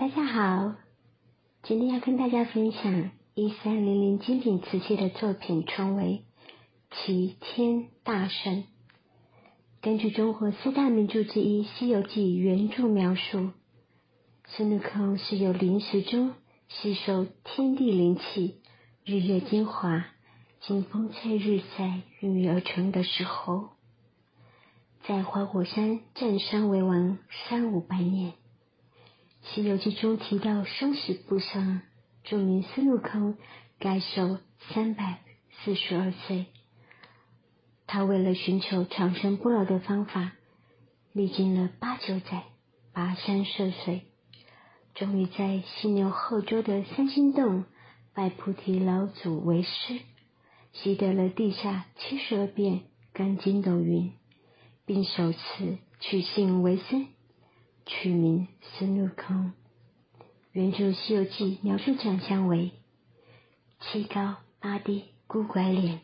[0.00, 0.76] 大家好，
[1.62, 6.24] 今天要跟大家分享一三零零精品瓷器的作品，称为
[7.04, 8.54] 《齐天大圣》。
[9.82, 13.50] 根据中国四大名著之一《西游记》原著描述，
[14.46, 16.32] 孙悟空是由灵石中
[16.70, 18.54] 吸收天地灵气、
[19.04, 20.06] 日月精华，
[20.62, 23.68] 经风吹日晒孕育而成的时候，
[25.06, 27.18] 在花果山占山为王
[27.50, 28.32] 三五百年。
[29.42, 31.80] 《西游记》中提到生死簿上
[32.24, 33.36] 著名孙悟空
[33.78, 34.38] 该寿
[34.72, 35.20] 三百
[35.64, 36.46] 四十二岁。
[37.86, 40.32] 他为了寻求长生不老的方法，
[41.12, 42.44] 历经了八九载、
[42.94, 44.02] 跋山涉水，
[44.94, 47.64] 终于在犀牛后洲的三星洞
[48.14, 49.98] 拜菩提老祖为师，
[50.72, 52.82] 习得了地下七十二变
[53.12, 54.12] 干筋斗云，
[54.86, 57.08] 并首次取信为孙。
[57.92, 59.52] 取名孙悟空。
[60.52, 62.70] 原著《西游记》描述长相为
[63.80, 66.00] 七高八低、孤拐脸、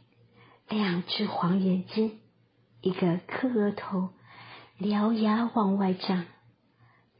[0.69, 2.19] 两只黄眼睛、
[2.81, 4.09] 一个磕额头、
[4.81, 6.25] 獠牙往外长，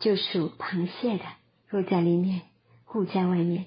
[0.01, 1.25] 就属螃蟹的，
[1.69, 2.43] 若在里面，
[2.85, 3.67] 护在外面。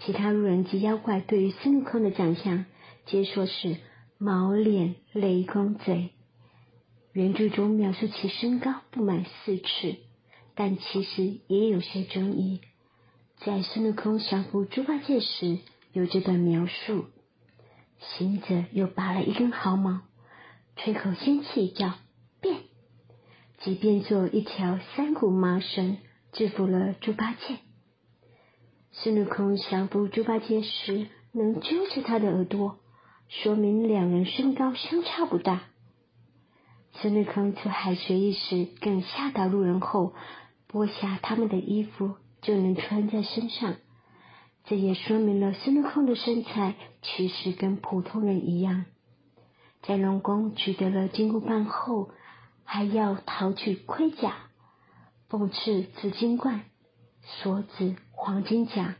[0.00, 2.66] 其他路人及妖怪对于孙悟空的长相，
[3.06, 3.76] 皆说是
[4.18, 6.10] 毛脸、雷公嘴。
[7.16, 9.96] 原著中描述其身高不满四尺，
[10.54, 12.60] 但其实也有些争议。
[13.38, 15.60] 在孙悟空降服猪八戒时，
[15.94, 17.06] 有这段描述：
[17.98, 20.02] 行者又拔了一根毫毛，
[20.76, 21.94] 吹口仙气，叫
[22.42, 22.58] 变，
[23.60, 25.96] 即变作一条三股麻绳，
[26.32, 27.56] 制服了猪八戒。
[28.92, 32.78] 孙悟空降服猪八戒时，能揪着他的耳朵，
[33.30, 35.62] 说明两人身高相差不大。
[37.00, 40.14] 孙悟空出海学艺时，更吓到路人后，
[40.70, 43.76] 剥下他们的衣服就能穿在身上。
[44.64, 48.86] 这也说明了孙悟空的身材其实跟普通人一样。
[49.82, 52.10] 在龙宫取得了金箍棒后，
[52.64, 54.34] 还要讨取盔甲、
[55.28, 56.62] 凤翅紫金冠、
[57.22, 58.96] 锁子黄金甲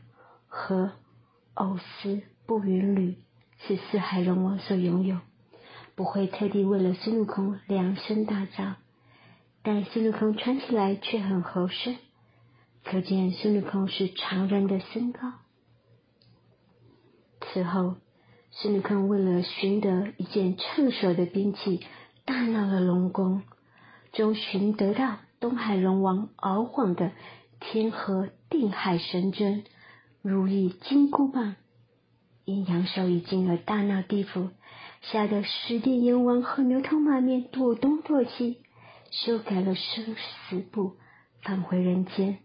[0.47, 0.91] 和
[1.55, 3.17] 藕丝步云履，
[3.67, 5.17] 是四海龙王所拥有。
[5.97, 8.75] 不会特地为了孙悟空量身打造，
[9.63, 11.97] 但孙悟空穿起来却很合身，
[12.83, 15.33] 可见孙悟空是常人的身高。
[17.41, 17.95] 此后，
[18.51, 21.81] 孙悟空为了寻得一件趁手的兵器，
[22.25, 23.41] 大闹了龙宫，
[24.13, 27.11] 终寻得到东海龙王敖广的
[27.59, 29.63] 天河定海神针
[30.21, 31.55] 如意金箍棒，
[32.45, 34.49] 因阳寿已尽而大闹地府。
[35.01, 38.57] 吓得十殿阎王和牛头马面躲东躲西，
[39.11, 40.15] 修改了生
[40.49, 40.97] 死簿，
[41.41, 42.39] 返回人间。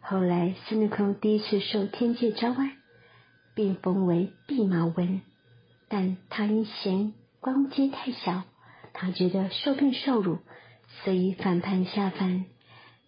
[0.00, 2.72] 后来孙悟空第一次受天界招安，
[3.54, 5.20] 并封为弼马温，
[5.88, 8.44] 但他因嫌官阶太小，
[8.92, 10.38] 他觉得受骗受辱，
[11.02, 12.44] 所以反叛下凡，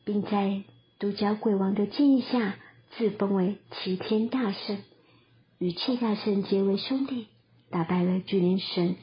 [0.04, 0.64] 并在
[0.98, 2.56] 独角鬼王的建议下，
[2.96, 4.78] 自封为齐天大圣，
[5.58, 7.28] 与齐大圣结为兄弟。
[7.70, 8.96] 打败了巨灵神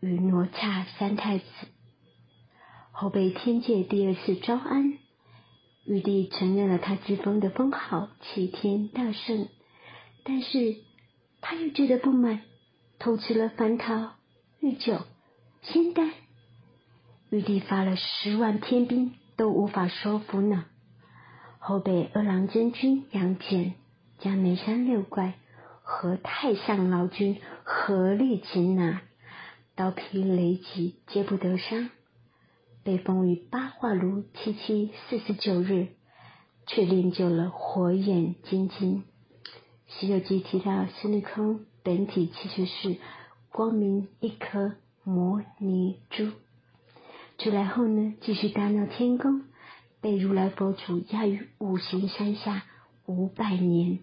[0.00, 1.44] 与罗刹三太子，
[2.90, 4.98] 后被天界第二次招安，
[5.84, 9.48] 玉帝承认了他自封的封号齐天大圣，
[10.24, 10.76] 但是
[11.40, 12.42] 他又觉得不满，
[12.98, 14.12] 偷吃了蟠桃、
[14.60, 15.00] 玉酒、
[15.62, 16.10] 仙丹，
[17.30, 20.66] 玉帝发了十万天兵都无法收服呢。
[21.58, 23.74] 后被二郎真君杨戬
[24.18, 25.34] 将眉山六怪。
[25.82, 29.02] 和太上老君合力擒拿，
[29.74, 31.90] 刀劈雷击皆不得伤，
[32.84, 35.88] 被封于八卦炉七七四十九日，
[36.66, 39.02] 却练就了火眼金睛。
[40.00, 42.96] 《西游记》提到孙悟空本体其实是
[43.50, 46.30] 光明一颗摩尼珠，
[47.38, 49.42] 出来后呢，继续大闹天宫，
[50.00, 52.62] 被如来佛祖压于五行山下
[53.04, 53.98] 五百年。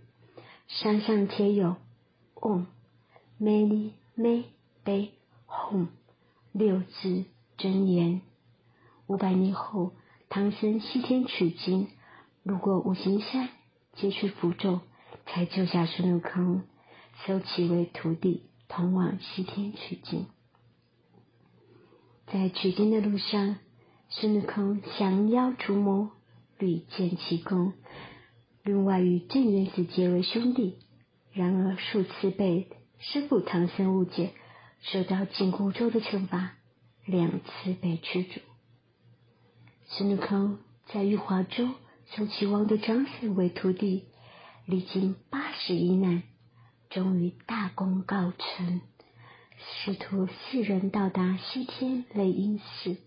[0.70, 1.78] 山上贴有
[2.36, 2.68] “Om
[3.42, 4.44] Mani Me
[4.84, 5.10] Be
[5.48, 5.88] Hum”
[6.52, 7.26] 六字
[7.58, 8.22] 真言。
[9.08, 9.94] 五百年后，
[10.30, 11.88] 唐僧西天取经，
[12.44, 13.50] 路过五行山，
[13.96, 14.82] 接去符咒，
[15.26, 16.62] 才救下孙悟空，
[17.26, 20.28] 收其为徒弟，同往西天取经。
[22.28, 23.56] 在取经的路上，
[24.10, 26.12] 孙悟空降妖除魔，
[26.60, 27.74] 屡建奇功。
[28.64, 30.78] 另外与镇元子结为兄弟，
[31.32, 32.68] 然而数次被
[33.00, 34.34] 师父唐僧误解，
[34.82, 36.54] 受到紧箍咒的惩罚，
[37.06, 38.42] 两次被驱逐。
[39.86, 41.70] 孙悟空在玉华州
[42.16, 44.06] 收齐王的长子为徒弟，
[44.66, 46.24] 历经八十一难，
[46.90, 48.82] 终于大功告成，
[49.58, 52.98] 师徒四人到达西天雷音寺，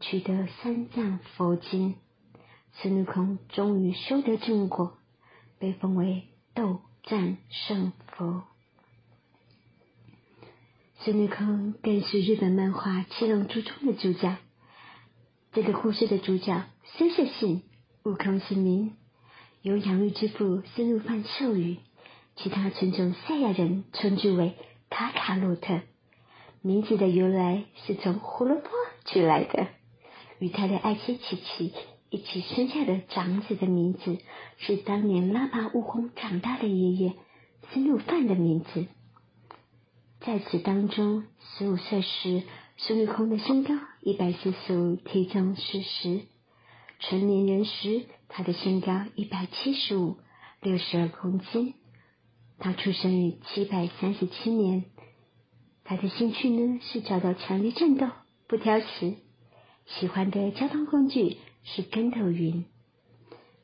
[0.00, 1.96] 取得三藏佛经，
[2.74, 4.96] 孙悟空终于修得正果，
[5.58, 6.24] 被封为
[6.54, 8.44] 斗战胜佛。
[11.00, 14.36] 孙悟空更是日本漫画《七龙珠》中的主角。
[15.52, 16.64] 这个故事的主角
[16.96, 17.62] 虽是姓
[18.04, 18.96] 悟空是名，
[19.60, 21.76] 由养育之父孙悟饭授予，
[22.36, 24.56] 其他纯种赛亚人称之为
[24.88, 25.80] 卡卡洛特。
[26.62, 28.70] 名字的由来是从胡萝卜
[29.04, 29.66] 取来的，
[30.38, 31.74] 与他的爱妻琪琪
[32.12, 34.18] 一起生下的长子的名字
[34.58, 37.14] 是当年拉拔悟空长大的爷爷
[37.70, 38.84] 孙悟饭的名字。
[40.20, 41.24] 在此当中，
[41.56, 42.42] 十五岁时，
[42.76, 46.26] 孙悟空的身高一百四十五，体重四十；
[47.00, 50.18] 成年人时，他的身高一百七十五，
[50.60, 51.72] 六十二公斤。
[52.58, 54.84] 他出生于七百三十七年。
[55.82, 58.06] 他的兴趣呢是找到强烈战斗，
[58.46, 59.14] 不挑食。
[59.86, 62.64] 喜欢的交通工具是跟头云。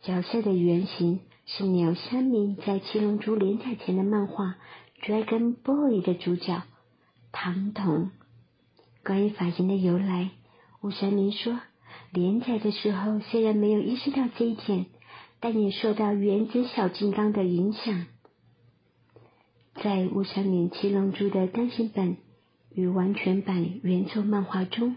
[0.02, 4.56] 角色的原型是鸟山明在《七龙珠》连载前的漫画。
[5.02, 6.64] Dragon Boy 的主角
[7.30, 8.10] 唐童，
[9.04, 10.30] 关于发型的由来，
[10.80, 11.60] 吴山明说，
[12.10, 14.86] 连载的时候虽然没有意识到这一点，
[15.38, 18.06] 但也受到原子小金刚的影响。
[19.76, 22.16] 在吴山明《七龙珠》的单行本
[22.72, 24.96] 与完全版原作漫画中，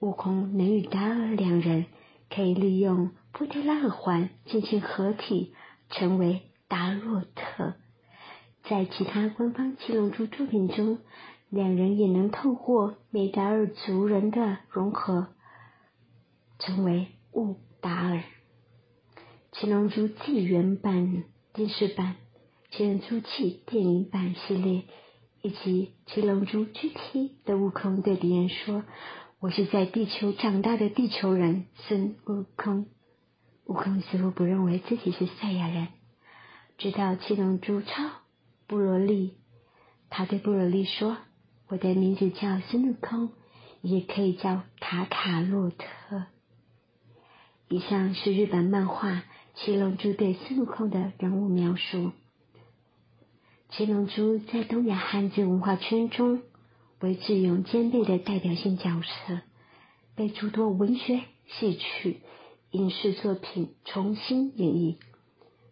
[0.00, 1.86] 悟空能与达尔两人
[2.30, 5.54] 可以利用波特拉尔环进行合体，
[5.90, 7.74] 成为达洛特。
[8.62, 10.98] 在其他官方七龙珠作品中，
[11.48, 15.28] 两人也能透过美达尔族人的融合，
[16.58, 18.22] 成为悟达尔。
[19.52, 22.16] 七龙珠纪元版电视版、
[22.70, 24.84] 七龙珠气电影版系列
[25.42, 28.84] 以及七龙珠 GT 的悟空对敌人说
[29.40, 32.86] ：“我是在地球长大的地球人，孙悟空。”
[33.66, 35.88] 悟空似乎不认为自己是赛亚人，
[36.76, 38.10] 直到七龙珠超。
[38.66, 39.36] 布罗利，
[40.10, 41.18] 他对布罗利说
[41.68, 43.30] ：“我的名字叫孙悟空，
[43.80, 46.24] 也可以叫卡卡洛特。”
[47.70, 49.10] 以上是日本漫画
[49.54, 52.10] 《七龙珠》对孙悟空的人物描述。
[53.68, 56.42] 七龙珠在东亚汉字文化圈中
[57.00, 59.40] 为智勇兼备的代表性角色，
[60.16, 62.20] 被诸多文学、戏曲、
[62.72, 64.96] 影视作品重新演绎。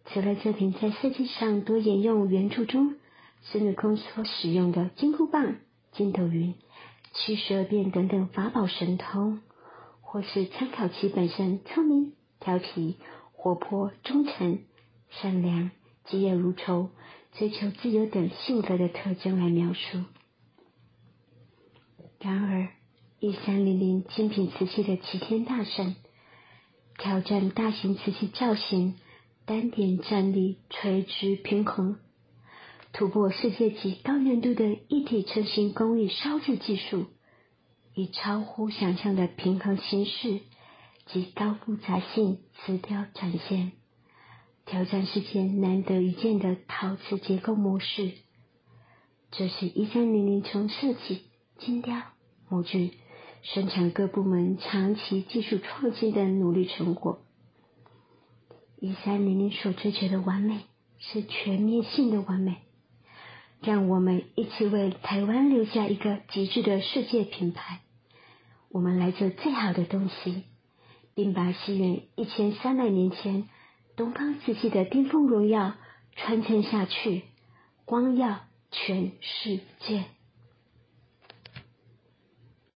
[0.05, 2.95] 此类作品在设计上多沿用原著中
[3.41, 5.57] 孙悟空所使用的金箍棒、
[5.91, 6.55] 筋斗云、
[7.13, 9.41] 七十二变等等法宝神通，
[9.99, 12.95] 或是参考其本身聪明、调皮、
[13.33, 14.59] 活泼、忠诚、
[15.09, 15.71] 善良、
[16.07, 16.89] 嫉恶如仇、
[17.33, 20.05] 追求自由等性格的特征来描述。
[22.19, 22.69] 然而，
[23.19, 25.95] 一三零零精品瓷器的齐天大圣
[26.97, 28.95] 挑战大型瓷器造型。
[29.45, 31.99] 单点站立垂直平衡，
[32.91, 37.05] 突破世界级高难度的一体成型工艺烧制技术，
[37.93, 40.41] 以超乎想象的平衡形式
[41.05, 43.71] 及高复杂性瓷雕展现，
[44.65, 48.11] 挑战世界难得一见的陶瓷结构模式。
[49.31, 51.21] 这是一三零零从设计、
[51.57, 52.01] 精雕、
[52.49, 52.93] 模具、
[53.43, 57.19] 生产各部门长期技术创新的努力成果。
[58.79, 60.61] 一三零零所追求的完美
[60.99, 62.57] 是全面性的完美，
[63.61, 67.79] 让我们一起为台湾留下一个极致的世界品牌。
[68.69, 70.43] 我们来做最好的东西，
[71.15, 73.49] 并把西元一千三百年前
[73.95, 75.73] 东方瓷器的巅峰荣耀
[76.15, 77.23] 传承下去，
[77.85, 80.05] 光耀全世界。